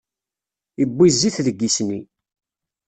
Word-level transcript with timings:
Iwwi 0.83 1.07
zzit 1.13 1.37
deg 1.45 1.59
isni. 1.67 1.99